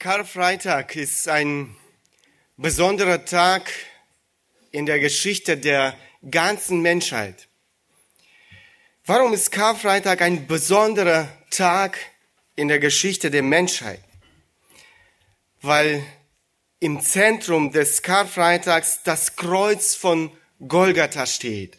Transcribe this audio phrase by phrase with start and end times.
[0.00, 1.74] Karfreitag ist ein
[2.56, 3.68] besonderer Tag
[4.70, 5.98] in der Geschichte der
[6.30, 7.48] ganzen Menschheit.
[9.06, 11.98] Warum ist Karfreitag ein besonderer Tag
[12.54, 14.00] in der Geschichte der Menschheit?
[15.62, 16.04] Weil
[16.78, 20.30] im Zentrum des Karfreitags das Kreuz von
[20.68, 21.76] Golgatha steht.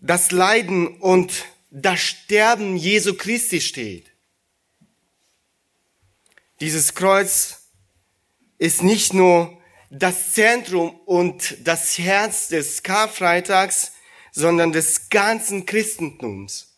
[0.00, 4.15] Das Leiden und das Sterben Jesu Christi steht.
[6.60, 7.68] Dieses Kreuz
[8.58, 13.92] ist nicht nur das Zentrum und das Herz des Karfreitags,
[14.32, 16.74] sondern des ganzen Christentums.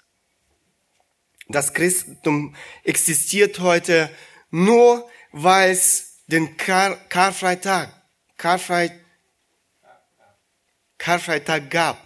[1.48, 4.10] Das Christentum existiert heute
[4.50, 7.90] nur, weil es den Kar Karfreitag,
[8.36, 8.92] Karfreit,
[10.98, 11.96] Karfreitag gab.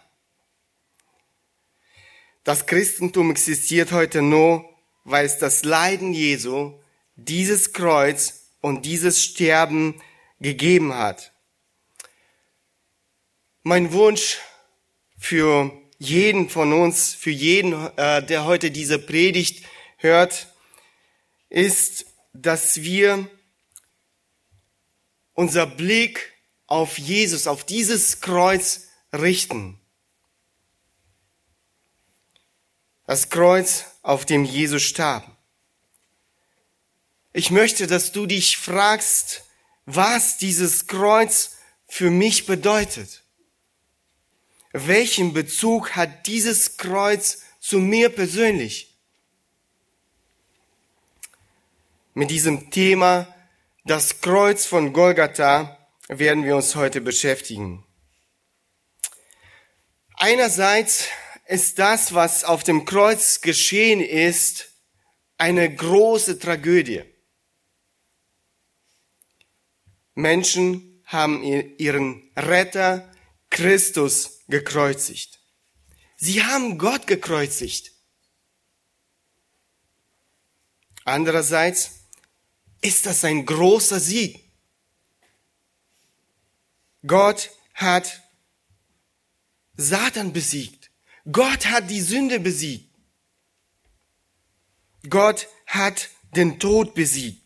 [2.45, 4.69] Das Christentum existiert heute nur,
[5.05, 6.79] weil es das Leiden Jesu
[7.17, 10.01] dieses Kreuz und dieses Sterben
[10.41, 11.33] gegeben hat.
[13.63, 14.39] Mein Wunsch
[15.19, 19.65] für jeden von uns, für jeden, äh, der heute diese Predigt
[19.99, 20.49] hört,
[21.49, 23.29] ist, dass wir
[25.35, 26.33] unser Blick
[26.67, 29.79] auf Jesus, auf dieses Kreuz richten.
[33.07, 35.32] Das Kreuz, auf dem Jesus starb.
[37.33, 39.45] Ich möchte, dass du dich fragst,
[39.87, 41.57] was dieses Kreuz
[41.89, 43.23] für mich bedeutet.
[44.73, 48.97] Welchen Bezug hat dieses Kreuz zu mir persönlich?
[52.15, 53.35] Mit diesem Thema,
[53.85, 57.87] das Kreuz von Golgatha, werden wir uns heute beschäftigen.
[60.17, 61.07] Einerseits
[61.47, 64.69] ist das, was auf dem Kreuz geschehen ist,
[65.39, 67.12] eine große Tragödie.
[70.15, 73.11] Menschen haben ihren Retter
[73.51, 75.41] Christus gekreuzigt.
[76.17, 77.93] Sie haben Gott gekreuzigt.
[81.05, 82.03] Andererseits
[82.81, 84.41] ist das ein großer Sieg.
[87.07, 88.23] Gott hat
[89.77, 90.91] Satan besiegt.
[91.31, 92.95] Gott hat die Sünde besiegt.
[95.09, 97.42] Gott hat den Tod besiegt.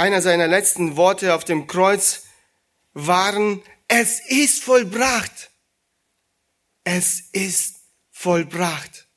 [0.00, 2.22] Einer seiner letzten Worte auf dem Kreuz
[2.94, 5.50] waren, es ist vollbracht.
[6.84, 7.80] Es ist
[8.10, 9.08] vollbracht.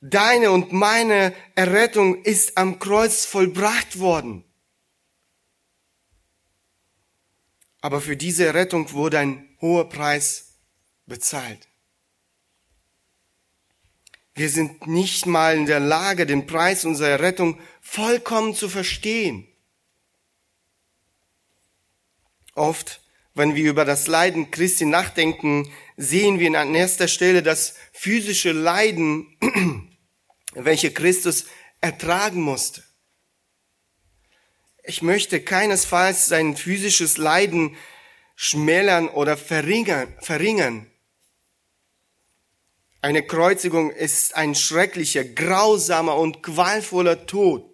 [0.00, 4.42] Deine und meine Errettung ist am Kreuz vollbracht worden.
[7.80, 10.54] Aber für diese Errettung wurde ein hoher Preis
[11.06, 11.67] bezahlt.
[14.38, 19.48] Wir sind nicht mal in der Lage, den Preis unserer Rettung vollkommen zu verstehen.
[22.54, 23.00] Oft,
[23.34, 29.26] wenn wir über das Leiden Christi nachdenken, sehen wir an erster Stelle das physische Leiden,
[30.54, 31.46] welche Christus
[31.80, 32.84] ertragen musste.
[34.84, 37.76] Ich möchte keinesfalls sein physisches Leiden
[38.36, 40.88] schmälern oder verringern, verringern.
[43.00, 47.64] Eine Kreuzigung ist ein schrecklicher, grausamer und qualvoller Tod.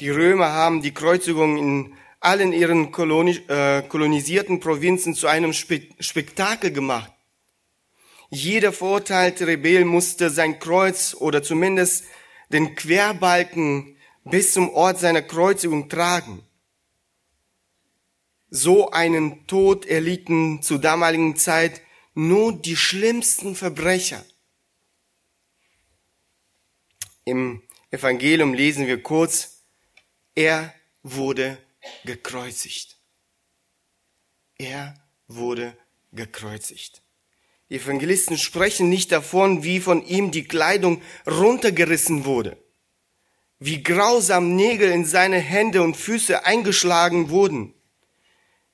[0.00, 7.12] Die Römer haben die Kreuzigung in allen ihren äh, kolonisierten Provinzen zu einem Spektakel gemacht.
[8.30, 12.04] Jeder verurteilte Rebell musste sein Kreuz oder zumindest
[12.50, 16.44] den Querbalken bis zum Ort seiner Kreuzigung tragen.
[18.50, 21.82] So einen Tod erlitten zur damaligen Zeit
[22.14, 24.24] nur die schlimmsten Verbrecher.
[27.24, 29.62] Im Evangelium lesen wir kurz,
[30.34, 31.58] er wurde
[32.04, 32.96] gekreuzigt.
[34.58, 34.94] Er
[35.28, 35.76] wurde
[36.12, 37.02] gekreuzigt.
[37.68, 42.56] Die Evangelisten sprechen nicht davon, wie von ihm die Kleidung runtergerissen wurde,
[43.58, 47.72] wie grausam Nägel in seine Hände und Füße eingeschlagen wurden,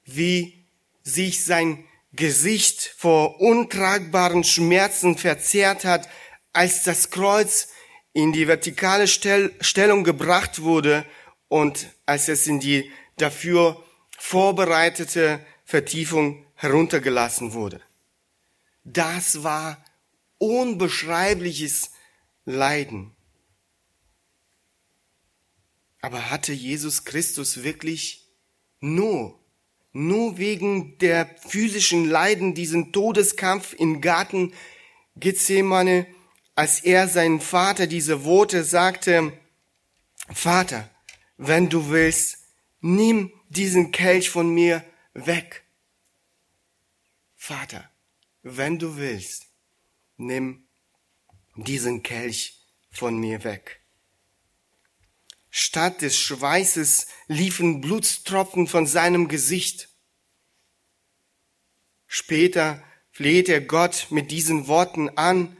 [0.04, 0.64] wie
[1.02, 1.84] sich sein
[2.18, 6.08] Gesicht vor untragbaren Schmerzen verzerrt hat,
[6.52, 7.68] als das Kreuz
[8.12, 11.06] in die vertikale Stellung gebracht wurde
[11.46, 13.82] und als es in die dafür
[14.18, 17.80] vorbereitete Vertiefung heruntergelassen wurde.
[18.82, 19.84] Das war
[20.38, 21.92] unbeschreibliches
[22.44, 23.14] Leiden.
[26.00, 28.26] Aber hatte Jesus Christus wirklich
[28.80, 29.37] nur
[29.98, 34.52] nur wegen der physischen Leiden diesen Todeskampf im Garten
[35.16, 36.06] Gethsemane
[36.58, 39.32] als er seinen Vater diese Worte sagte,
[40.28, 40.90] Vater,
[41.36, 42.38] wenn du willst,
[42.80, 44.84] nimm diesen Kelch von mir
[45.14, 45.62] weg.
[47.36, 47.88] Vater,
[48.42, 49.46] wenn du willst,
[50.16, 50.66] nimm
[51.54, 52.60] diesen Kelch
[52.90, 53.80] von mir weg.
[55.48, 59.87] Statt des Schweißes liefen Blutstropfen von seinem Gesicht.
[62.08, 62.82] Später
[63.12, 65.56] fleht er Gott mit diesen Worten an,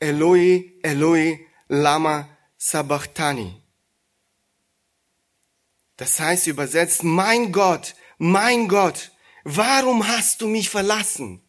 [0.00, 1.38] Eloi, Eloi,
[1.68, 2.28] lama
[2.58, 3.62] sabachthani.
[5.96, 9.12] Das heißt übersetzt, mein Gott, mein Gott,
[9.44, 11.40] warum hast du mich verlassen?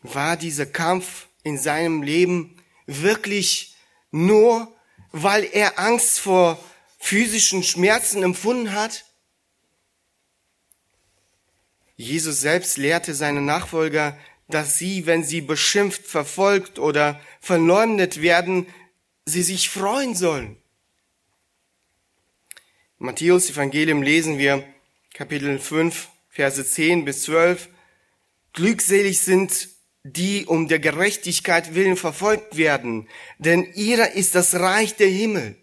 [0.00, 3.76] War dieser Kampf in seinem Leben wirklich
[4.10, 4.74] nur,
[5.10, 6.62] weil er Angst vor
[6.98, 9.04] physischen Schmerzen empfunden hat?
[11.98, 14.16] Jesus selbst lehrte seine Nachfolger,
[14.48, 18.66] dass sie, wenn sie beschimpft, verfolgt oder verleumdet werden,
[19.26, 20.56] sie sich freuen sollen.
[22.98, 24.64] Matthäus Evangelium lesen wir
[25.12, 27.68] Kapitel 5, Verse 10 bis 12.
[28.52, 29.68] Glückselig sind
[30.04, 33.08] die um der Gerechtigkeit willen verfolgt werden,
[33.38, 35.56] denn ihrer ist das Reich der Himmel.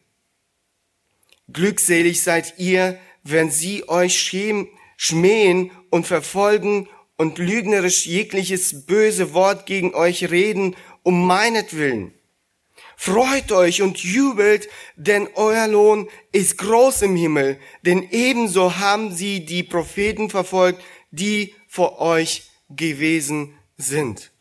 [1.52, 4.20] Glückselig seid ihr, wenn sie euch
[4.98, 12.14] schmähen und verfolgen und lügnerisch jegliches böse Wort gegen euch reden, um meinetwillen.
[12.98, 19.46] Freut euch und jubelt, denn euer Lohn ist groß im Himmel, denn ebenso haben sie
[19.46, 24.32] die Propheten verfolgt, die vor euch gewesen sind.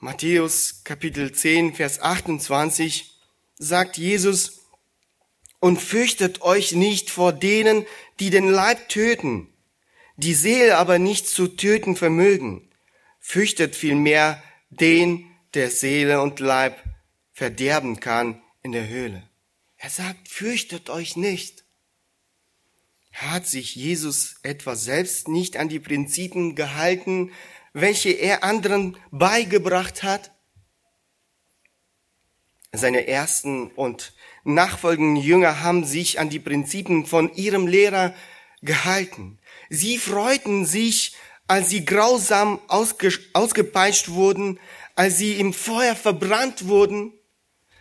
[0.00, 3.14] Matthäus Kapitel 10, Vers 28
[3.56, 4.59] sagt Jesus,
[5.60, 7.86] und fürchtet euch nicht vor denen,
[8.18, 9.48] die den Leib töten,
[10.16, 12.68] die Seele aber nicht zu töten vermögen.
[13.20, 16.82] Fürchtet vielmehr den, der Seele und Leib
[17.32, 19.22] verderben kann in der Höhle.
[19.76, 21.64] Er sagt, fürchtet euch nicht.
[23.12, 27.32] Hat sich Jesus etwa selbst nicht an die Prinzipien gehalten,
[27.72, 30.32] welche er anderen beigebracht hat?
[32.72, 34.12] Seine ersten und
[34.44, 38.14] nachfolgenden Jünger haben sich an die Prinzipien von ihrem Lehrer
[38.62, 39.38] gehalten.
[39.68, 41.14] Sie freuten sich,
[41.46, 44.60] als sie grausam ausge ausgepeitscht wurden,
[44.94, 47.12] als sie im Feuer verbrannt wurden.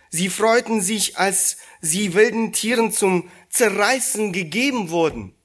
[0.10, 5.36] Sie freuten sich, als sie wilden Tieren zum Zerreißen gegeben wurden,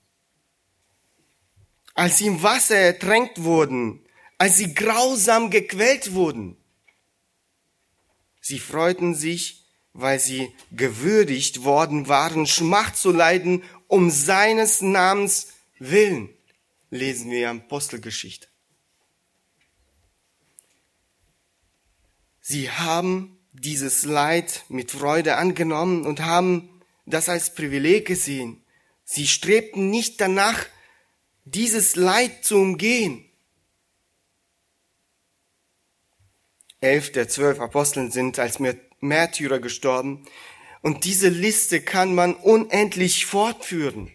[1.94, 4.06] als sie im Wasser ertränkt wurden,
[4.38, 6.56] als sie grausam gequält wurden.
[8.40, 9.63] Sie freuten sich,
[9.94, 16.28] weil sie gewürdigt worden waren, Schmacht zu leiden um seines Namens willen,
[16.90, 18.48] lesen wir in Apostelgeschichte.
[22.40, 26.68] Sie haben dieses Leid mit Freude angenommen und haben
[27.06, 28.62] das als Privileg gesehen.
[29.04, 30.66] Sie strebten nicht danach,
[31.44, 33.24] dieses Leid zu umgehen.
[36.80, 38.58] Elf der zwölf Aposteln sind als
[39.04, 40.24] Märtyrer gestorben
[40.82, 44.10] und diese Liste kann man unendlich fortführen.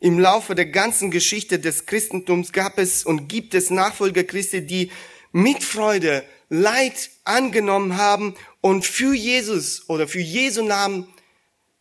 [0.00, 4.90] Im Laufe der ganzen Geschichte des Christentums gab es und gibt es Nachfolger Christi, die
[5.32, 11.08] mit Freude Leid angenommen haben und für Jesus oder für Jesu Namen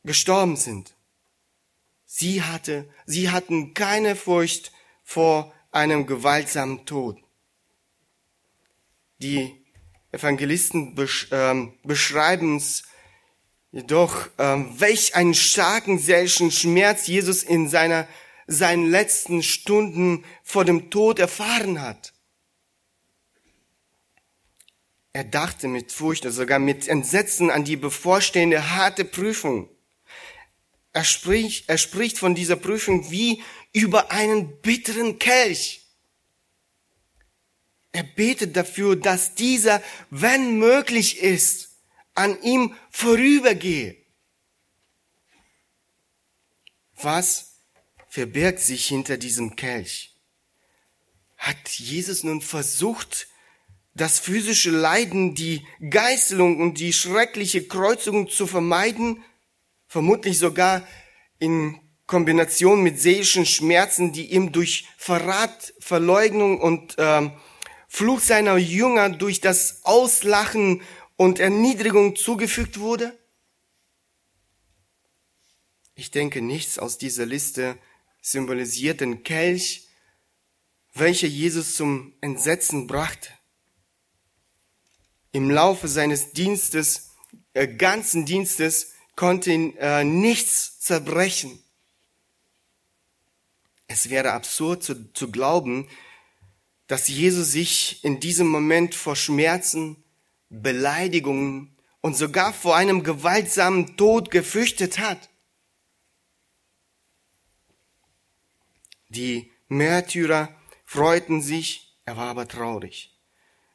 [0.05, 0.93] gestorben sind.
[2.05, 4.71] Sie hatte, sie hatten keine Furcht
[5.03, 7.19] vor einem gewaltsamen Tod.
[9.17, 9.62] Die
[10.13, 12.83] Evangelisten besch ähm, beschreiben es
[13.71, 18.07] jedoch, ähm, welch einen starken seelischen Schmerz Jesus in seiner,
[18.45, 22.13] seinen letzten Stunden vor dem Tod erfahren hat.
[25.13, 29.67] Er dachte mit Furcht oder sogar mit Entsetzen an die bevorstehende harte Prüfung.
[30.91, 33.41] Er spricht, er spricht von dieser Prüfung wie
[33.73, 35.82] über einen bitteren Kelch.
[37.93, 41.69] Er betet dafür, dass dieser, wenn möglich ist,
[42.15, 43.95] an ihm vorübergehe.
[46.95, 47.59] Was
[48.09, 50.15] verbirgt sich hinter diesem Kelch?
[51.37, 53.27] Hat Jesus nun versucht,
[53.93, 59.23] das physische Leiden, die Geißelung und die schreckliche Kreuzigung zu vermeiden,
[59.87, 60.87] vermutlich sogar
[61.37, 67.29] in Kombination mit seelischen Schmerzen, die ihm durch Verrat, Verleugnung und äh,
[67.95, 70.81] Fluch seiner Jünger durch das Auslachen
[71.15, 73.15] und Erniedrigung zugefügt wurde?
[75.93, 77.77] Ich denke, nichts aus dieser Liste
[78.19, 79.89] symbolisiert den Kelch,
[80.95, 83.29] welche Jesus zum Entsetzen brachte.
[85.31, 87.11] Im Laufe seines Dienstes,
[87.53, 91.63] äh, ganzen Dienstes, konnte ihn äh, nichts zerbrechen.
[93.85, 95.87] Es wäre absurd zu, zu glauben,
[96.93, 100.03] dass Jesus sich in diesem Moment vor Schmerzen,
[100.51, 105.31] Beleidigungen und sogar vor einem gewaltsamen Tod gefürchtet hat.
[109.09, 113.19] Die Märtyrer freuten sich, er war aber traurig.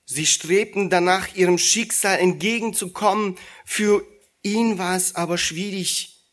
[0.04, 3.36] Sie strebten danach, ihrem Schicksal entgegenzukommen.
[3.64, 4.06] Für
[4.44, 6.24] ihn war es aber schwierig,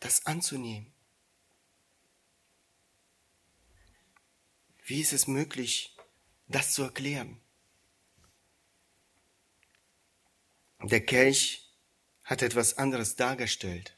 [0.00, 0.91] das anzunehmen.
[4.84, 5.96] Wie ist es möglich,
[6.48, 7.40] das zu erklären?
[10.82, 11.72] Der Kelch
[12.24, 13.96] hat etwas anderes dargestellt.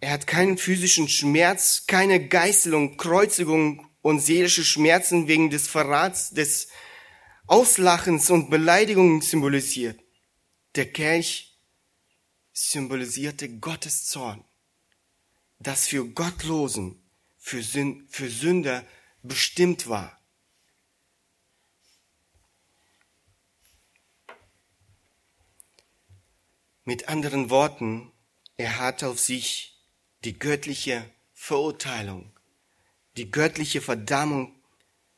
[0.00, 6.68] Er hat keinen physischen Schmerz, keine Geißelung, Kreuzigung und seelische Schmerzen wegen des Verrats, des
[7.46, 10.00] Auslachens und Beleidigungen symbolisiert.
[10.74, 11.60] Der Kelch
[12.52, 14.44] symbolisierte Gottes Zorn,
[15.58, 16.99] das für Gottlosen,
[17.40, 18.86] für, Sünder
[19.22, 20.16] bestimmt war.
[26.84, 28.12] Mit anderen Worten,
[28.56, 29.82] er hat auf sich
[30.24, 32.38] die göttliche Verurteilung,
[33.16, 34.54] die göttliche Verdammung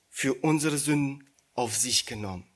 [0.09, 2.47] für unsere Sünden auf sich genommen.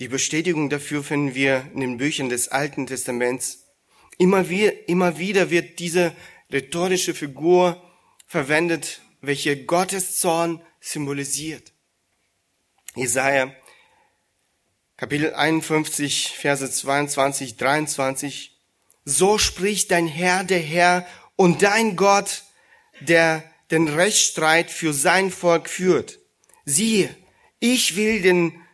[0.00, 3.66] Die Bestätigung dafür finden wir in den Büchern des Alten Testaments.
[4.18, 6.14] Immer wieder, wird diese
[6.52, 7.82] rhetorische Figur
[8.26, 11.72] verwendet, welche Gottes Zorn symbolisiert.
[12.94, 13.54] Jesaja
[14.96, 18.56] Kapitel 51, Verse 22, 23.
[19.04, 22.44] So spricht dein Herr, der Herr und dein Gott,
[23.00, 26.20] der den Rechtsstreit für sein Volk führt.
[26.64, 27.14] Siehe,
[27.58, 28.64] ich will den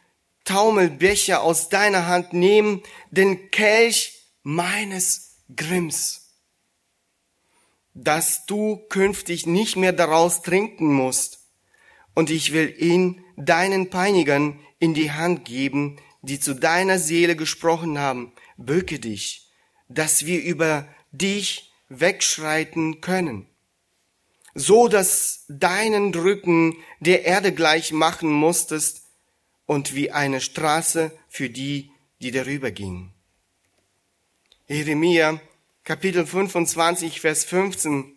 [0.45, 6.30] Taumelbecher aus deiner Hand nehmen, den Kelch meines Grimms,
[8.03, 11.41] dass du künftig nicht mehr daraus trinken musst.
[12.15, 17.99] Und ich will ihn deinen Peinigern in die Hand geben, die zu deiner Seele gesprochen
[17.99, 19.51] haben, bücke dich,
[19.89, 23.47] dass wir über dich wegschreiten können,
[24.55, 29.03] so dass deinen Drücken der Erde gleich machen musstest
[29.67, 31.91] und wie eine Straße für die,
[32.23, 33.13] die darüber gingen.
[34.69, 35.41] Jeremia
[35.91, 38.17] Kapitel 25, Vers 15.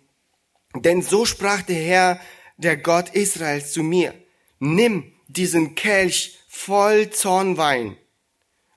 [0.75, 2.19] Denn so sprach der Herr,
[2.55, 4.13] der Gott Israels zu mir,
[4.59, 7.97] nimm diesen Kelch voll Zornwein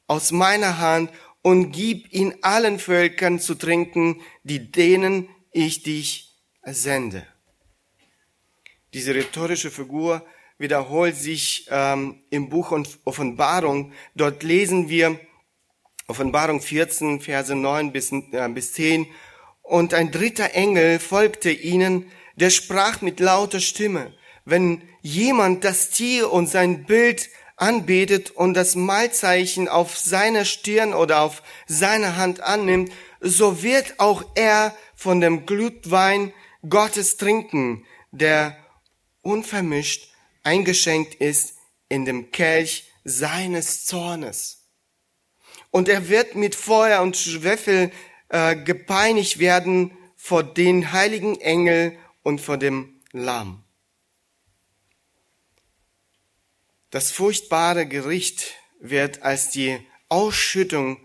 [0.07, 1.11] aus meiner Hand
[1.43, 7.27] und gib ihn allen Völkern zu trinken, die denen ich dich sende.
[8.95, 10.25] Diese rhetorische Figur
[10.57, 12.73] wiederholt sich ähm, im Buch
[13.05, 13.93] Offenbarung.
[14.15, 15.21] Dort lesen wir
[16.09, 19.07] Offenbarung 14, Verse 9 bis, äh, bis 10.
[19.63, 26.31] Und ein dritter Engel folgte ihnen, der sprach mit lauter Stimme, wenn jemand das Tier
[26.33, 32.93] und sein Bild anbetet und das Mahlzeichen auf seiner Stirn oder auf seiner Hand annimmt,
[33.21, 36.33] so wird auch er von dem Glutwein
[36.69, 38.57] Gottes trinken, der
[39.23, 41.55] unvermischt eingeschenkt ist
[41.89, 44.56] in dem Kelch seines Zornes.
[45.77, 47.93] Und er wird mit Feuer und Schwefel
[48.31, 53.63] äh, gepeinigt werden vor den heiligen Engel und vor dem Lamm.
[56.89, 59.79] Das furchtbare Gericht wird als die
[60.09, 60.97] Ausschüttung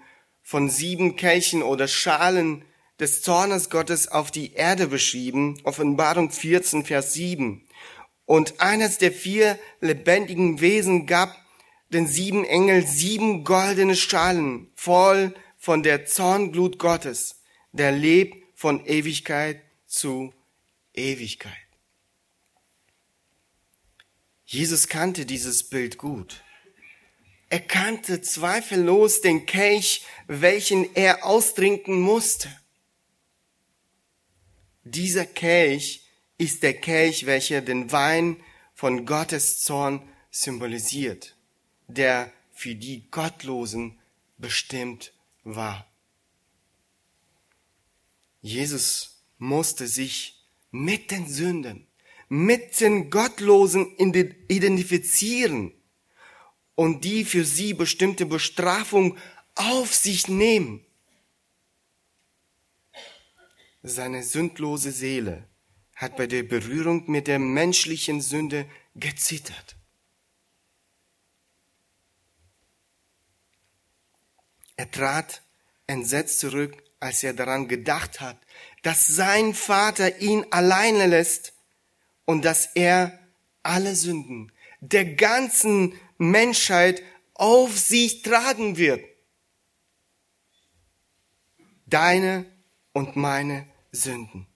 [0.42, 2.64] von sieben Kelchen oder Schalen
[2.98, 7.68] des Zornes Gottes auf die Erde beschrieben, Offenbarung 14, Vers 7.
[8.26, 11.41] Und eines der vier lebendigen Wesen gab
[11.94, 19.62] den sieben Engel sieben goldene Schalen voll von der Zornglut Gottes, der lebt von Ewigkeit
[19.88, 20.34] zu
[20.94, 21.54] Ewigkeit.
[24.46, 26.44] Jesus kannte dieses Bild gut.
[27.50, 32.50] Er kannte zweifellos den Kelch, welchen er austrinken musste.
[34.84, 36.06] Dieser Kelch
[36.38, 38.44] ist der Kelch, welcher den Wein
[38.74, 41.36] von Gottes Zorn symbolisiert,
[41.94, 44.00] der für die Gottlosen
[44.38, 45.88] bestimmt war.
[48.42, 51.88] Jesus musste sich mit den Sünden
[52.32, 55.74] mit den Gottlosen identifizieren
[56.76, 59.18] und die für sie bestimmte Bestrafung
[59.56, 60.86] auf sich nehmen.
[63.84, 65.46] seine sündlose Seele
[65.96, 69.76] hat bei der Berührung mit der menschlichen Sünde gezittert.
[74.82, 75.44] Er trat
[75.86, 78.40] entsetzt zurück, als er daran gedacht hat,
[78.82, 81.54] dass sein Vater ihn alleine lässt
[82.26, 83.20] und dass er
[83.62, 87.04] alle Sünden der ganzen Menschheit
[87.36, 89.06] auf sich tragen wird.
[91.86, 92.52] Deine
[92.92, 94.48] und meine Sünden.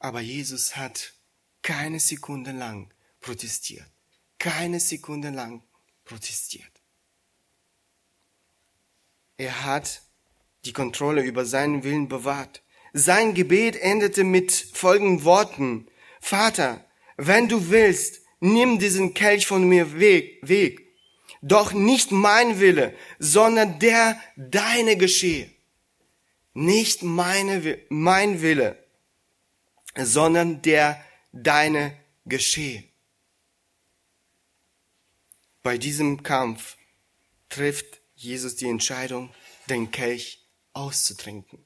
[0.00, 1.14] Aber Jesus hat
[1.62, 3.86] keine Sekunde lang protestiert.
[4.40, 5.62] Keine Sekunde lang
[6.04, 6.77] protestiert.
[9.38, 10.02] Er hat
[10.64, 12.62] die Kontrolle über seinen Willen bewahrt.
[12.92, 15.86] Sein Gebet endete mit folgenden Worten.
[16.20, 16.84] Vater,
[17.16, 20.84] wenn du willst, nimm diesen Kelch von mir weg, weg.
[21.40, 25.48] Doch nicht mein Wille, sondern der deine geschehe.
[26.52, 28.84] Nicht meine, mein Wille,
[29.96, 31.00] sondern der
[31.32, 32.82] deine geschehe.
[35.62, 36.76] Bei diesem Kampf
[37.48, 39.30] trifft Jesus die Entscheidung,
[39.70, 41.64] den Kelch auszutrinken.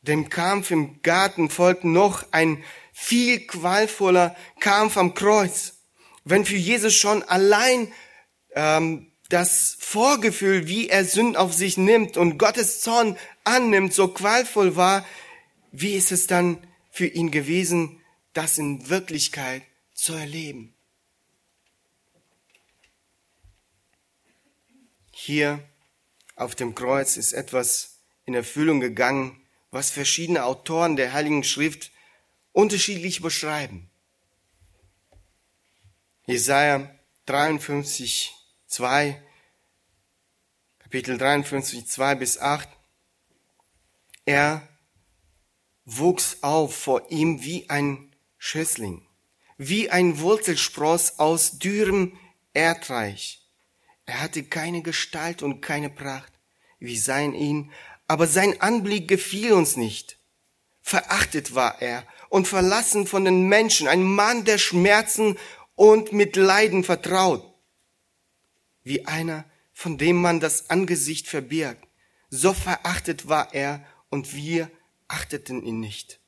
[0.00, 2.62] Dem Kampf im Garten folgt noch ein
[2.92, 5.74] viel qualvoller Kampf am Kreuz.
[6.24, 7.92] Wenn für Jesus schon allein
[8.56, 14.74] ähm, das Vorgefühl, wie er Sünden auf sich nimmt und Gottes Zorn annimmt, so qualvoll
[14.74, 15.06] war,
[15.70, 16.58] wie ist es dann
[16.90, 18.00] für ihn gewesen,
[18.32, 19.62] das in Wirklichkeit
[19.94, 20.73] zu erleben?
[25.26, 25.66] Hier
[26.36, 29.40] auf dem Kreuz ist etwas in Erfüllung gegangen,
[29.70, 31.92] was verschiedene Autoren der Heiligen Schrift
[32.52, 33.88] unterschiedlich beschreiben.
[36.26, 38.34] Jesaja 53,
[38.66, 39.22] 2,
[40.78, 42.68] Kapitel 53, 2 bis 8.
[44.26, 44.68] Er
[45.86, 49.08] wuchs auf vor ihm wie ein Schössling,
[49.56, 52.14] wie ein Wurzelspross aus dürrem
[52.52, 53.43] Erdreich.
[54.06, 56.32] Er hatte keine Gestalt und keine Pracht,
[56.78, 57.72] wie sein ihn,
[58.06, 60.18] aber sein Anblick gefiel uns nicht.
[60.82, 65.38] Verachtet war er und verlassen von den Menschen, ein Mann der Schmerzen
[65.74, 67.42] und mit Leiden vertraut.
[68.82, 71.86] Wie einer, von dem man das Angesicht verbirgt.
[72.28, 74.70] So verachtet war er und wir
[75.08, 76.20] achteten ihn nicht.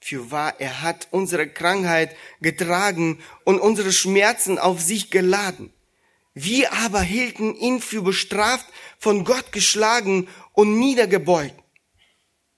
[0.00, 5.72] Für wahr, er hat unsere Krankheit getragen und unsere Schmerzen auf sich geladen.
[6.34, 8.66] Wir aber hielten ihn für bestraft,
[8.98, 11.56] von Gott geschlagen und niedergebeugt.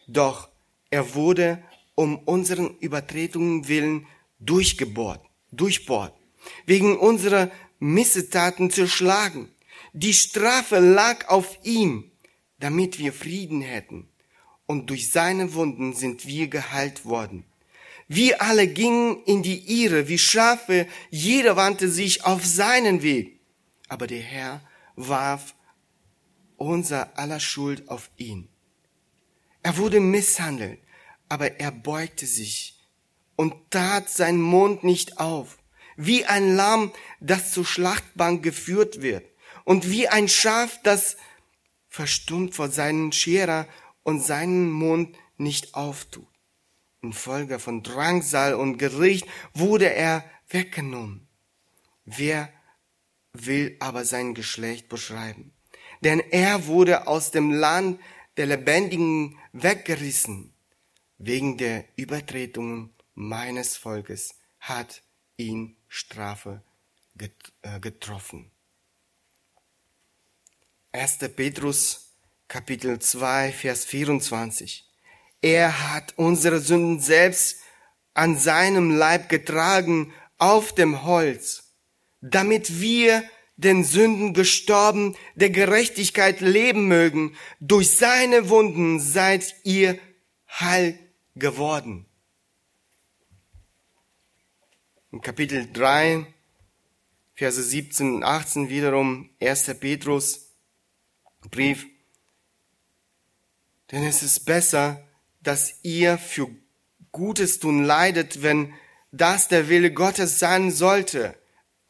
[0.06, 0.48] Doch
[0.90, 1.62] er wurde
[1.94, 4.06] um unseren Übertretungen willen
[4.40, 5.20] durchgebohrt,
[5.52, 6.14] durchbohrt,
[6.66, 9.48] wegen unserer Missetaten zerschlagen.
[9.94, 12.10] Die Strafe lag auf ihm,
[12.58, 14.08] damit wir Frieden hätten.
[14.66, 17.44] Und durch seine Wunden sind wir geheilt worden.
[18.08, 23.41] Wir alle gingen in die Irre wie Schafe, jeder wandte sich auf seinen Weg
[23.92, 24.62] aber der Herr
[24.96, 25.54] warf
[26.56, 28.48] unser aller Schuld auf ihn.
[29.62, 30.80] Er wurde misshandelt,
[31.28, 32.80] aber er beugte sich
[33.36, 35.58] und tat seinen Mund nicht auf,
[35.96, 39.26] wie ein Lamm, das zur Schlachtbank geführt wird,
[39.64, 41.18] und wie ein Schaf, das
[41.90, 43.68] verstummt vor seinen Scherer
[44.04, 46.26] und seinen Mund nicht auftut.
[47.02, 51.28] Infolge von Drangsal und Gericht wurde er weggenommen.
[52.06, 52.50] Wer
[53.32, 55.52] will aber sein Geschlecht beschreiben.
[56.02, 58.00] Denn er wurde aus dem Land
[58.36, 60.52] der Lebendigen weggerissen.
[61.18, 65.02] Wegen der Übertretungen meines Volkes hat
[65.36, 66.62] ihn Strafe
[67.18, 68.50] äh, getroffen.
[70.92, 71.18] 1.
[71.36, 72.12] Petrus
[72.48, 74.86] Kapitel 2, Vers 24.
[75.40, 77.60] Er hat unsere Sünden selbst
[78.14, 81.61] an seinem Leib getragen auf dem Holz
[82.22, 87.36] damit wir den Sünden gestorben, der Gerechtigkeit leben mögen.
[87.60, 89.98] Durch seine Wunden seid ihr
[90.48, 90.98] heil
[91.34, 92.06] geworden.
[95.10, 96.26] In Kapitel 3,
[97.34, 99.78] Verse 17 und 18 wiederum 1.
[99.78, 100.48] Petrus
[101.50, 101.86] Brief.
[103.90, 105.06] Denn es ist besser,
[105.40, 106.48] dass ihr für
[107.10, 108.72] Gutes tun leidet, wenn
[109.10, 111.36] das der Wille Gottes sein sollte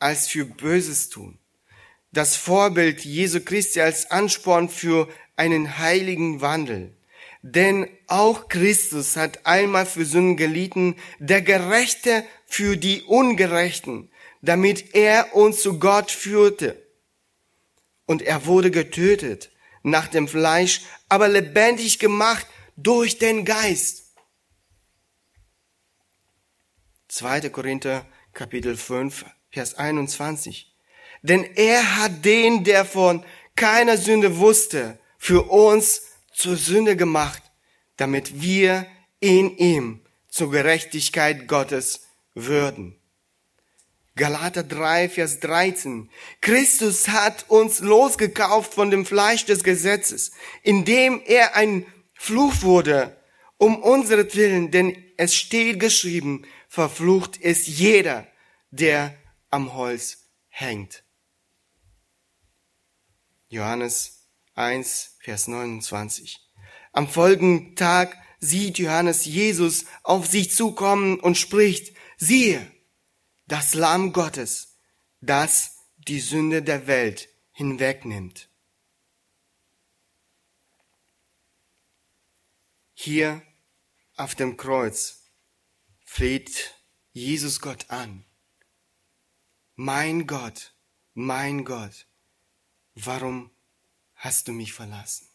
[0.02, 1.38] als für Böses tun.
[2.12, 6.94] Das Vorbild Jesu Christi als Ansporn für einen heiligen Wandel.
[7.42, 14.10] Denn auch Christus hat einmal für Sünden gelitten, der Gerechte für die Ungerechten,
[14.42, 16.80] damit er uns zu Gott führte.
[18.06, 19.50] Und er wurde getötet,
[19.82, 24.12] nach dem Fleisch, aber lebendig gemacht durch den Geist.
[27.08, 27.50] 2.
[27.50, 30.74] Korinther Kapitel 5, Vers 21.
[31.22, 37.42] Denn er hat den, der von keiner Sünde wusste, für uns zur Sünde gemacht,
[37.96, 38.86] damit wir
[39.20, 42.96] in ihm zur Gerechtigkeit Gottes würden.
[44.16, 46.10] Galater 3, Vers 13.
[46.40, 53.16] Christus hat uns losgekauft von dem Fleisch des Gesetzes, indem er ein Fluch wurde,
[53.58, 58.26] um unseretwillen, denn es steht geschrieben, verflucht ist jeder,
[58.70, 59.14] der
[59.52, 61.04] am Holz hängt.
[63.48, 66.40] Johannes 1, Vers 29.
[66.92, 72.66] Am folgenden Tag sieht Johannes Jesus auf sich zukommen und spricht, siehe,
[73.46, 74.78] das Lamm Gottes,
[75.20, 78.48] das die Sünde der Welt hinwegnimmt.
[82.94, 83.42] Hier
[84.16, 85.24] auf dem Kreuz
[86.04, 86.74] fleht
[87.12, 88.24] Jesus Gott an.
[89.74, 90.74] Mein Gott,
[91.14, 92.06] mein Gott,
[92.94, 93.50] warum
[94.14, 95.26] hast du mich verlassen?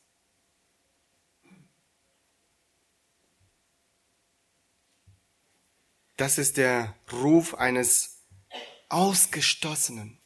[6.18, 8.24] Das ist der Ruf eines
[8.90, 10.22] Ausgestoßenen.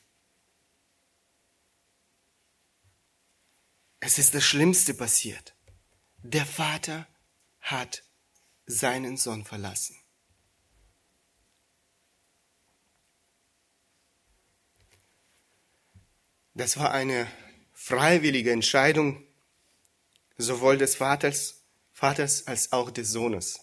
[4.01, 5.55] Es ist das Schlimmste passiert.
[6.17, 7.07] Der Vater
[7.59, 8.03] hat
[8.65, 10.00] seinen Sohn verlassen.
[16.53, 17.27] Das war eine
[17.73, 19.23] freiwillige Entscheidung
[20.37, 23.59] sowohl des Vaters, Vaters als auch des Sohnes.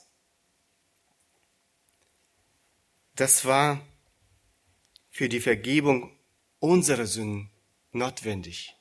[3.14, 3.80] Das war
[5.10, 6.16] für die Vergebung
[6.60, 7.50] unserer Sünden
[7.92, 8.74] notwendig.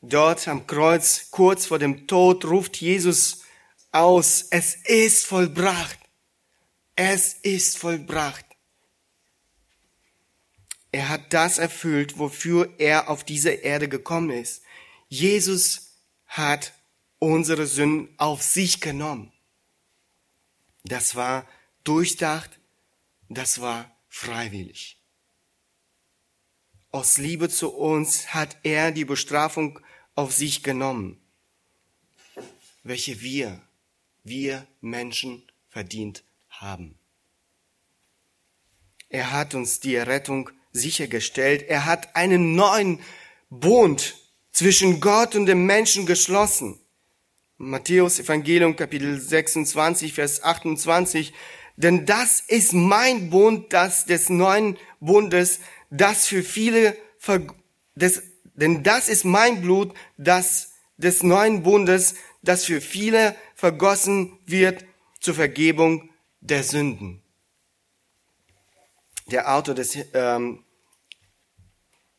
[0.00, 3.42] Dort am Kreuz, kurz vor dem Tod, ruft Jesus
[3.92, 5.98] aus, es ist vollbracht.
[6.96, 8.44] Es ist vollbracht.
[10.92, 14.62] Er hat das erfüllt, wofür er auf diese Erde gekommen ist.
[15.08, 16.74] Jesus hat
[17.18, 19.32] unsere Sünden auf sich genommen.
[20.84, 21.46] Das war
[21.84, 22.58] durchdacht,
[23.28, 24.98] das war freiwillig.
[26.90, 29.80] Aus Liebe zu uns hat er die Bestrafung
[30.14, 31.18] auf sich genommen,
[32.82, 33.62] welche wir,
[34.24, 36.98] wir Menschen verdient haben.
[39.08, 41.64] Er hat uns die Errettung sichergestellt.
[41.68, 43.00] Er hat einen neuen
[43.50, 44.16] Bund
[44.50, 46.80] zwischen Gott und dem Menschen geschlossen.
[47.58, 51.32] Matthäus Evangelium Kapitel 26, Vers 28
[51.76, 56.96] denn das ist mein Bund, das des neuen Bundes, das für viele,
[57.94, 58.22] des,
[58.54, 64.84] denn das ist mein Blut, das des neuen Bundes, das für viele vergossen wird
[65.20, 67.21] zur Vergebung der Sünden.
[69.26, 70.64] Der Autor des ähm,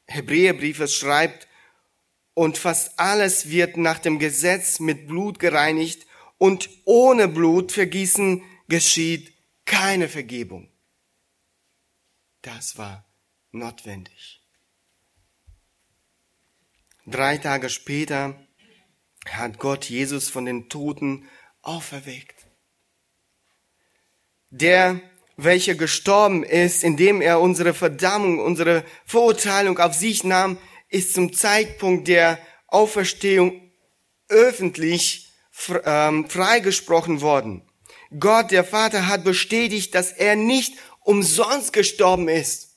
[0.08, 1.48] Hebräerbriefes schreibt,
[2.34, 9.34] und fast alles wird nach dem Gesetz mit Blut gereinigt und ohne Blutvergießen geschieht
[9.66, 10.70] keine Vergebung.
[12.42, 13.06] Das war
[13.52, 14.42] notwendig.
[17.06, 18.36] Drei Tage später
[19.30, 21.30] hat Gott Jesus von den Toten
[21.62, 22.48] auferweckt.
[24.50, 25.02] Der,
[25.38, 30.58] welcher gestorben ist, indem er unsere Verdammung, unsere Verurteilung auf sich nahm,
[30.90, 33.72] ist zum Zeitpunkt der Auferstehung
[34.30, 35.32] öffentlich
[35.86, 37.68] ähm, freigesprochen worden.
[38.20, 42.70] Gott, der Vater, hat bestätigt, dass er nicht umsonst gestorben ist.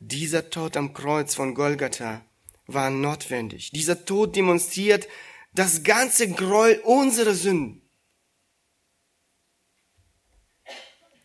[0.00, 2.24] Dieser Tod am Kreuz von Golgatha
[2.66, 3.70] war notwendig.
[3.70, 5.08] Dieser Tod demonstriert
[5.54, 7.87] das ganze Gräuel unserer Sünden.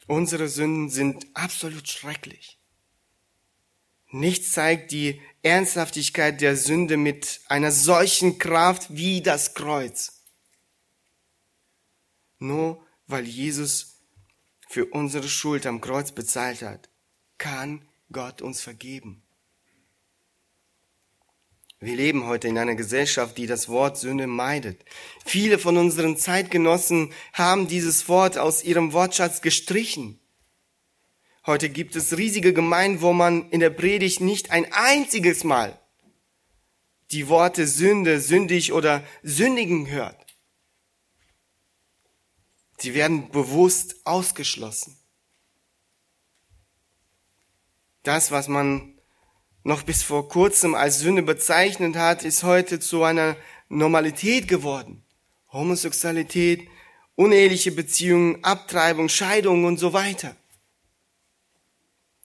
[0.07, 2.59] Unsere Sünden sind absolut schrecklich.
[4.11, 10.21] Nichts zeigt die Ernsthaftigkeit der Sünde mit einer solchen Kraft wie das Kreuz.
[12.37, 14.01] Nur weil Jesus
[14.69, 16.89] für unsere Schuld am Kreuz bezahlt hat,
[17.37, 19.22] kann Gott uns vergeben.
[21.83, 24.85] Wir leben heute in einer Gesellschaft, die das Wort Sünde meidet.
[25.25, 30.17] Viele von unseren Zeitgenossen haben dieses Wort aus ihrem Wortschatz gestrichen.
[31.45, 35.77] Heute gibt es riesige Gemeinden, wo man in der Predigt nicht ein einziges Mal
[37.11, 40.25] die Worte Sünde, sündig oder sündigen hört.
[42.77, 44.97] Sie werden bewusst ausgeschlossen.
[48.03, 48.92] Das, was man
[49.63, 53.35] noch bis vor kurzem als Sünde bezeichnet hat, ist heute zu einer
[53.69, 55.03] Normalität geworden.
[55.51, 56.67] Homosexualität,
[57.15, 60.35] uneheliche Beziehungen, Abtreibung, Scheidung und so weiter.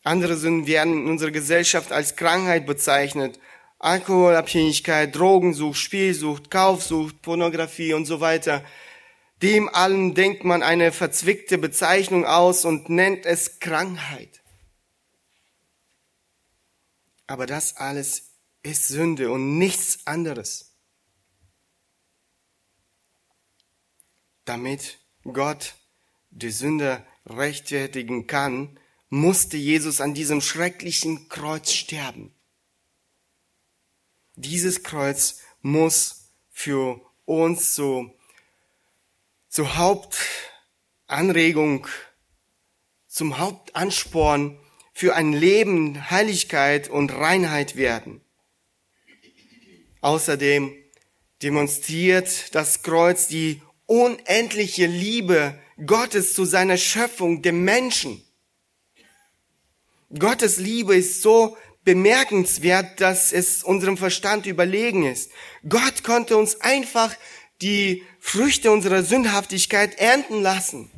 [0.02, 3.38] Andere Sünden werden in unserer Gesellschaft als Krankheit bezeichnet.
[3.78, 8.64] Alkoholabhängigkeit, Drogensucht, Spielsucht, Kaufsucht, Pornografie und so weiter.
[9.42, 14.40] Dem allen denkt man eine verzwickte Bezeichnung aus und nennt es Krankheit.
[17.28, 20.74] Aber das alles ist Sünde und nichts anderes.
[24.44, 25.76] Damit Gott
[26.30, 32.34] die Sünde rechtfertigen kann, musste Jesus an diesem schrecklichen Kreuz sterben.
[34.34, 38.18] Dieses Kreuz muss für uns so
[39.48, 41.86] zur Hauptanregung,
[43.06, 44.58] zum Hauptansporn
[44.98, 48.20] für ein Leben Heiligkeit und Reinheit werden.
[50.00, 50.74] Außerdem
[51.40, 55.56] demonstriert das Kreuz die unendliche Liebe
[55.86, 58.24] Gottes zu seiner Schöpfung, dem Menschen.
[60.18, 65.30] Gottes Liebe ist so bemerkenswert, dass es unserem Verstand überlegen ist.
[65.68, 67.14] Gott konnte uns einfach
[67.62, 70.90] die Früchte unserer Sündhaftigkeit ernten lassen.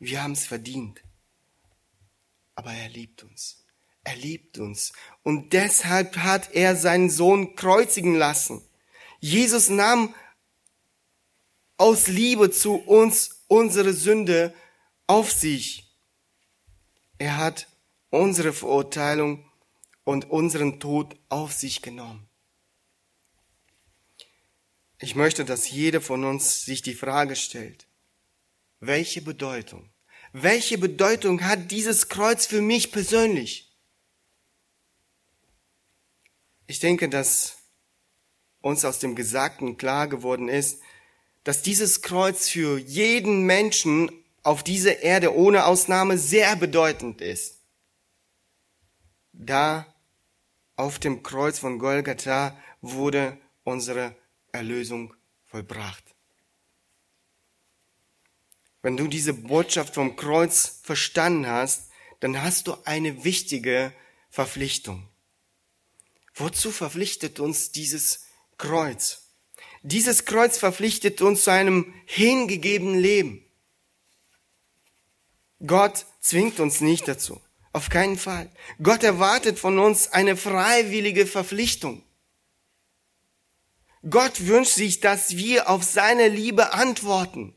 [0.00, 1.02] Wir haben es verdient.
[2.56, 3.64] Aber er liebt uns.
[4.02, 4.92] Er liebt uns.
[5.22, 8.66] Und deshalb hat er seinen Sohn kreuzigen lassen.
[9.20, 10.14] Jesus nahm
[11.76, 14.54] aus Liebe zu uns unsere Sünde
[15.06, 15.94] auf sich.
[17.18, 17.68] Er hat
[18.08, 19.44] unsere Verurteilung
[20.04, 22.26] und unseren Tod auf sich genommen.
[24.98, 27.86] Ich möchte, dass jeder von uns sich die Frage stellt,
[28.80, 29.90] welche Bedeutung,
[30.32, 33.76] welche Bedeutung hat dieses Kreuz für mich persönlich?
[36.66, 37.58] Ich denke, dass
[38.60, 40.80] uns aus dem Gesagten klar geworden ist,
[41.44, 44.10] dass dieses Kreuz für jeden Menschen
[44.42, 47.60] auf dieser Erde ohne Ausnahme sehr bedeutend ist.
[49.32, 49.86] Da
[50.76, 54.16] auf dem Kreuz von Golgatha wurde unsere
[54.52, 55.14] Erlösung
[55.44, 56.09] vollbracht.
[58.82, 61.90] Wenn du diese Botschaft vom Kreuz verstanden hast,
[62.20, 63.92] dann hast du eine wichtige
[64.30, 65.08] Verpflichtung.
[66.34, 69.26] Wozu verpflichtet uns dieses Kreuz?
[69.82, 73.44] Dieses Kreuz verpflichtet uns zu einem hingegebenen Leben.
[75.66, 77.40] Gott zwingt uns nicht dazu.
[77.72, 78.50] Auf keinen Fall.
[78.82, 82.02] Gott erwartet von uns eine freiwillige Verpflichtung.
[84.08, 87.54] Gott wünscht sich, dass wir auf seine Liebe antworten.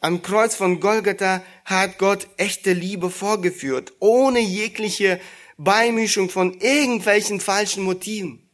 [0.00, 5.20] Am Kreuz von Golgatha hat Gott echte Liebe vorgeführt, ohne jegliche
[5.58, 8.48] Beimischung von irgendwelchen falschen Motiven.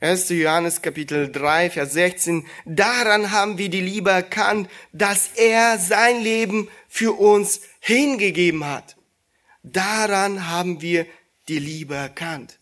[0.00, 0.30] 1.
[0.30, 2.46] Johannes Kapitel 3, Vers 16.
[2.64, 8.96] Daran haben wir die Liebe erkannt, dass er sein Leben für uns hingegeben hat.
[9.62, 11.06] Daran haben wir
[11.48, 12.58] die Liebe erkannt.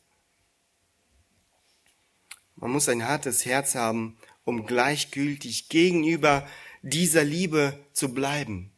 [2.56, 6.46] Man muss ein hartes Herz haben, um gleichgültig gegenüber
[6.82, 8.72] dieser Liebe zu bleiben.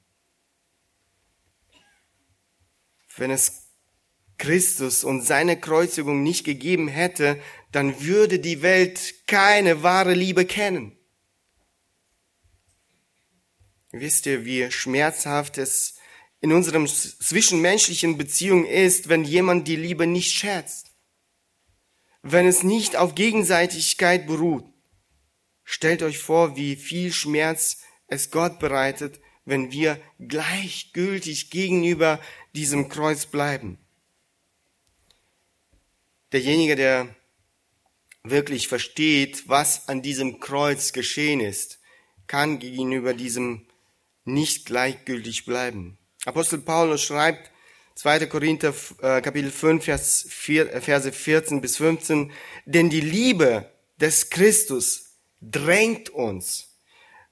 [3.16, 3.68] Wenn es
[4.38, 7.40] Christus und seine Kreuzigung nicht gegeben hätte,
[7.72, 10.96] dann würde die Welt keine wahre Liebe kennen.
[13.92, 15.96] Wisst ihr, wie schmerzhaft es
[16.40, 20.94] in unserem zwischenmenschlichen Beziehung ist, wenn jemand die Liebe nicht schätzt?
[22.24, 24.64] wenn es nicht auf Gegenseitigkeit beruht.
[25.62, 32.20] Stellt euch vor, wie viel Schmerz es Gott bereitet, wenn wir gleichgültig gegenüber
[32.54, 33.78] diesem Kreuz bleiben.
[36.32, 37.14] Derjenige, der
[38.22, 41.78] wirklich versteht, was an diesem Kreuz geschehen ist,
[42.26, 43.66] kann gegenüber diesem
[44.24, 45.98] nicht gleichgültig bleiben.
[46.24, 47.50] Apostel Paulus schreibt
[47.96, 48.26] 2.
[48.26, 52.32] Korinther äh, Kapitel 5, Vers 4, äh, Verse 14 bis 15.
[52.64, 56.73] Denn die Liebe des Christus drängt uns,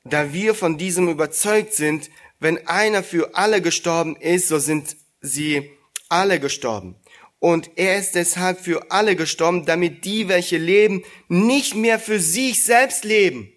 [0.05, 2.11] da wir von diesem überzeugt sind,
[2.41, 5.71] wenn einer für alle gestorben ist, so sind sie
[6.09, 6.97] alle gestorben.
[7.39, 12.63] Und er ist deshalb für alle gestorben, damit die, welche leben, nicht mehr für sich
[12.63, 13.53] selbst leben,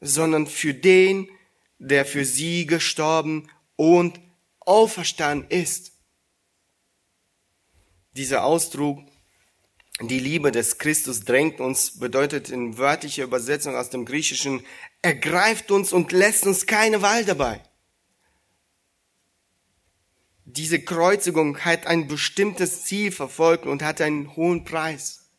[0.00, 1.28] sondern für den,
[1.78, 4.20] der für sie gestorben und
[4.60, 5.92] auferstanden ist.
[8.12, 9.00] Dieser Ausdruck,
[10.00, 14.64] die Liebe des Christus drängt uns, bedeutet in wörtlicher Übersetzung aus dem Griechischen,
[15.02, 17.62] ergreift uns und lässt uns keine Wahl dabei.
[20.58, 25.30] diese Kreuzigung hat ein bestimmtes Ziel verfolgt und hat einen hohen Preis.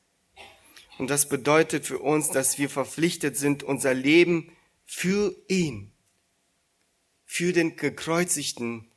[1.00, 4.52] Und das bedeutet für uns, dass wir verpflichtet sind, unser Leben
[4.86, 5.92] für ihn,
[7.26, 8.92] für den Gekreuzigten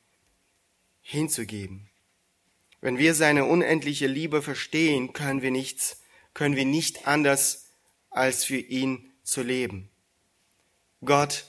[1.01, 1.89] hinzugeben.
[2.81, 6.03] Wenn wir seine unendliche Liebe verstehen, können wir nichts,
[6.35, 7.71] können wir nicht anders
[8.11, 9.92] als für ihn zu leben.
[11.05, 11.47] Gott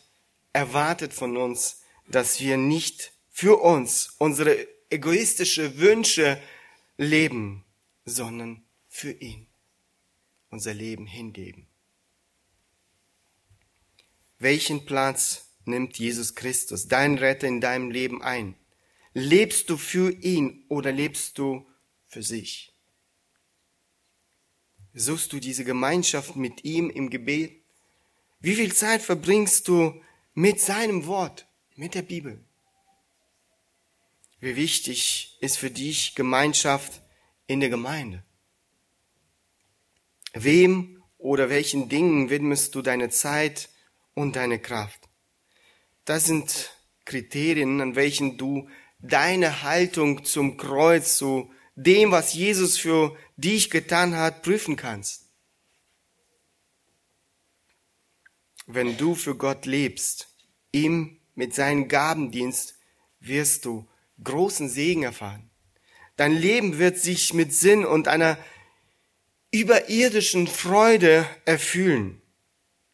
[0.51, 6.41] erwartet von uns, dass wir nicht für uns unsere egoistische Wünsche
[6.97, 7.63] leben,
[8.05, 9.47] sondern für ihn
[10.49, 11.67] unser Leben hingeben.
[14.37, 18.55] Welchen Platz nimmt Jesus Christus, dein Retter, in deinem Leben ein?
[19.13, 21.67] Lebst du für ihn oder lebst du
[22.07, 22.73] für sich?
[24.93, 27.62] Suchst du diese Gemeinschaft mit ihm im Gebet?
[28.43, 30.01] Wie viel Zeit verbringst du
[30.33, 32.43] mit seinem Wort, mit der Bibel?
[34.41, 37.01] Wie wichtig ist für dich Gemeinschaft
[37.47, 38.25] in der Gemeinde?
[40.33, 43.69] Wem oder welchen Dingen widmest du deine Zeit
[44.13, 45.07] und deine Kraft?
[46.03, 46.75] Das sind
[47.05, 48.67] Kriterien, an welchen du
[48.99, 55.22] deine Haltung zum Kreuz, zu dem, was Jesus für dich getan hat, prüfen kannst.
[58.65, 60.27] Wenn du für Gott lebst,
[60.71, 62.75] ihm mit seinem Gabendienst,
[63.19, 63.87] wirst du
[64.23, 65.49] großen Segen erfahren.
[66.15, 68.37] Dein Leben wird sich mit Sinn und einer
[69.51, 72.21] überirdischen Freude erfüllen,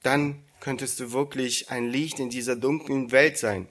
[0.03, 3.67] dann könntest du wirklich ein Licht in dieser dunklen Welt sein.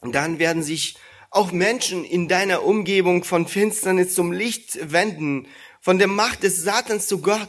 [0.00, 0.96] Und dann werden sich
[1.30, 5.46] auch Menschen in deiner Umgebung von Finsternis zum Licht wenden,
[5.80, 7.48] von der Macht des Satans zu Gott.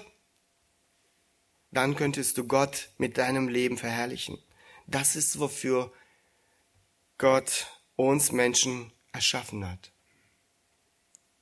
[1.76, 4.38] Dann könntest du Gott mit deinem Leben verherrlichen.
[4.88, 5.92] Das ist, wofür
[7.18, 9.92] Gott uns Menschen erschaffen hat.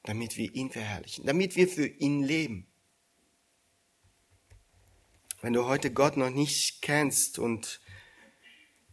[0.02, 2.66] Damit wir ihn verherrlichen, damit wir für ihn leben.
[5.44, 7.80] Wenn du heute Gott noch nicht kennst und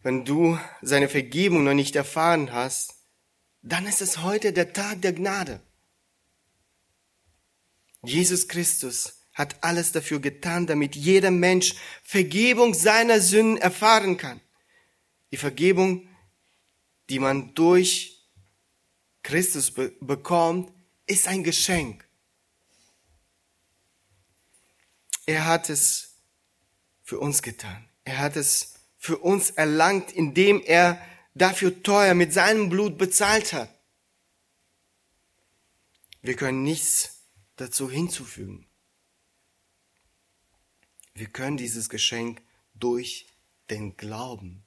[0.03, 2.97] wenn du seine Vergebung noch nicht erfahren hast,
[3.63, 5.63] dann ist es heute der Tag der Gnade.
[8.03, 14.41] Jesus Christus hat alles dafür getan, damit jeder Mensch Vergebung seiner Sünden erfahren kann.
[15.31, 16.09] Die Vergebung,
[17.09, 18.29] die man durch
[19.23, 20.73] Christus be bekommt,
[21.07, 22.07] ist ein Geschenk.
[25.27, 26.17] Er hat es
[27.03, 27.89] für uns getan.
[28.05, 31.01] Er hat es für uns erlangt, indem er
[31.35, 33.75] dafür teuer mit seinem Blut bezahlt hat.
[36.23, 38.70] Wir können nichts dazu hinzufügen.
[41.21, 42.41] Wir können dieses Geschenk
[42.73, 43.27] durch
[43.69, 44.65] den Glauben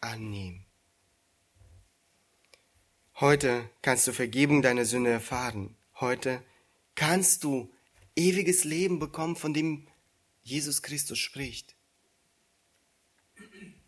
[0.00, 0.64] annehmen.
[3.16, 5.76] Heute kannst du Vergebung deiner Sünde erfahren.
[6.00, 6.42] Heute
[6.94, 7.70] kannst du
[8.16, 9.86] ewiges Leben bekommen, von dem
[10.42, 11.74] Jesus Christus spricht.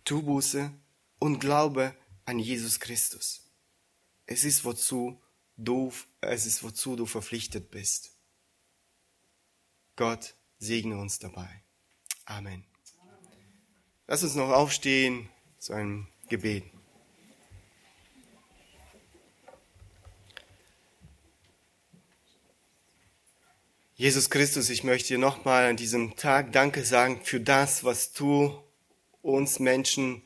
[0.04, 0.70] Tu Buße
[1.20, 3.48] und glaube an Jesus Christus.
[4.26, 5.18] Es ist wozu
[5.56, 5.90] du,
[6.20, 8.10] es ist wozu du verpflichtet bist.
[9.96, 11.63] Gott segne uns dabei.
[12.26, 12.64] Amen.
[14.06, 16.64] Lass uns noch aufstehen zu einem Gebet.
[23.96, 28.58] Jesus Christus, ich möchte dir nochmal an diesem Tag Danke sagen für das, was du
[29.22, 30.22] uns Menschen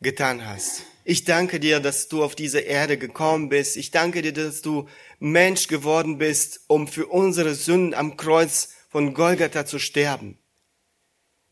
[0.00, 0.84] getan hast.
[1.04, 3.76] Ich danke dir, dass du auf diese Erde gekommen bist.
[3.76, 9.14] Ich danke dir, dass du Mensch geworden bist, um für unsere Sünden am Kreuz von
[9.14, 10.38] Golgatha zu sterben.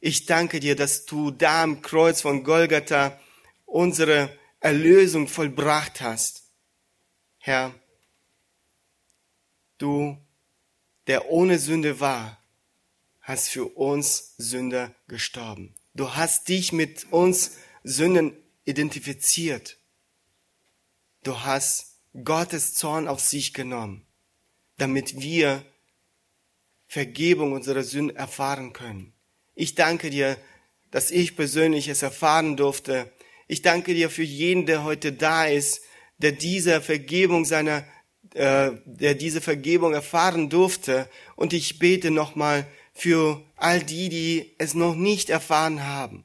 [0.01, 3.19] Ich danke dir, dass du da am Kreuz von Golgatha
[3.65, 6.45] unsere Erlösung vollbracht hast.
[7.39, 7.75] Herr,
[9.79, 10.19] du
[11.07, 12.43] der ohne Sünde war,
[13.21, 15.75] hast für uns Sünder gestorben.
[15.95, 17.53] Du hast dich mit uns
[17.85, 19.79] Sünden identifiziert.
[21.23, 24.07] Du hast Gottes Zorn auf sich genommen,
[24.79, 25.65] damit wir
[26.87, 29.13] Vergebung unserer Sünden erfahren können.
[29.55, 30.37] Ich danke dir,
[30.91, 33.11] dass ich persönlich es erfahren durfte.
[33.49, 35.83] Ich danke dir für jeden, der heute da ist,
[36.19, 37.85] der dieser Vergebung seiner
[38.35, 41.09] äh, der diese Vergebung erfahren durfte.
[41.37, 46.25] Und ich bete nochmal für all die, die es noch nicht erfahren haben,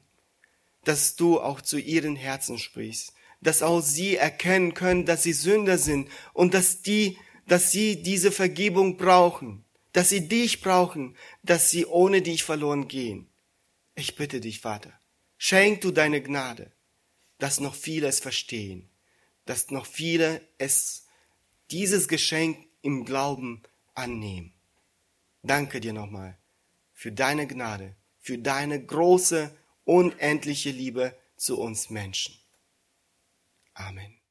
[0.84, 5.78] dass du auch zu ihren Herzen sprichst, dass auch sie erkennen können, dass sie Sünder
[5.78, 11.86] sind und dass die, dass sie diese Vergebung brauchen, dass sie dich brauchen, dass sie
[11.86, 13.28] ohne dich verloren gehen.
[13.94, 14.92] Ich bitte dich, Vater,
[15.36, 16.72] schenk du deine Gnade,
[17.38, 18.88] dass noch viele es verstehen,
[19.44, 21.06] dass noch viele es,
[21.70, 23.62] dieses Geschenk im Glauben
[23.94, 24.54] annehmen.
[25.42, 26.38] Danke dir nochmal
[26.92, 32.38] für deine Gnade, für deine große, unendliche Liebe zu uns Menschen.
[33.74, 34.21] Amen.